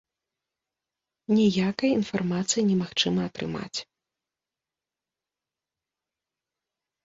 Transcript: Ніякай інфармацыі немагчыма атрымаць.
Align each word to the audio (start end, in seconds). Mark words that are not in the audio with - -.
Ніякай 1.39 1.89
інфармацыі 1.99 2.65
немагчыма 2.71 3.29
атрымаць. 3.33 3.85